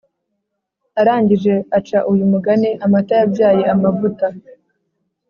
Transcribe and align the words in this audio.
Arangije 0.99 1.53
aca 1.77 1.99
uyu 2.11 2.25
mugani 2.31 2.69
“amata 2.85 3.13
yabyaye 3.19 3.63
amavuta” 3.73 4.27